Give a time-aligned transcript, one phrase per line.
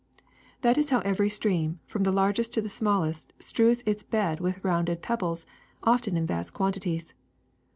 [0.17, 0.23] ^^
[0.61, 4.63] That is how every stream, from the largest to the smallest, strews its bed with
[4.65, 5.45] rounded pebbles,
[5.83, 7.13] often in vast quantities.